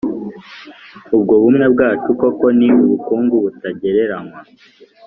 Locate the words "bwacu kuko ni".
1.73-2.67